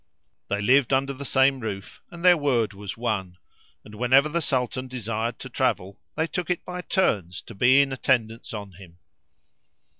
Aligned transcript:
They 0.47 0.63
lived 0.63 0.93
under 0.93 1.13
the 1.13 1.23
same 1.25 1.59
roof 1.59 2.01
and 2.09 2.25
their 2.25 2.35
word 2.35 2.73
was 2.73 2.97
one; 2.97 3.37
and 3.85 3.93
whenever 3.93 4.27
the 4.29 4.41
Sultan 4.41 4.87
desired 4.87 5.37
to 5.37 5.47
travel 5.47 5.99
they 6.15 6.25
took 6.25 6.49
it 6.49 6.65
by 6.65 6.81
turns 6.81 7.39
to 7.43 7.53
be 7.53 7.83
in 7.83 7.93
attendance 7.93 8.51
on 8.51 8.71
him. 8.71 8.97